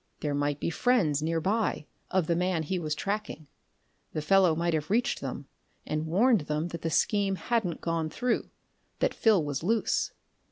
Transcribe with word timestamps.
There 0.21 0.33
might 0.33 0.59
be 0.59 0.71
friends, 0.71 1.21
nearby, 1.21 1.85
of 2.09 2.25
the 2.25 2.35
man 2.35 2.63
he 2.63 2.79
was 2.79 2.95
tracking. 2.95 3.45
The 4.13 4.21
fellow 4.23 4.55
might 4.55 4.73
have 4.73 4.89
reached 4.89 5.21
them, 5.21 5.45
and 5.85 6.07
warned 6.07 6.41
them 6.47 6.69
that 6.69 6.81
the 6.81 6.89
scheme 6.89 7.35
hadn't 7.35 7.81
gone 7.81 8.09
through, 8.09 8.49
that 8.97 9.13
Phil 9.13 9.43
was 9.45 9.61
loose. 9.61 10.11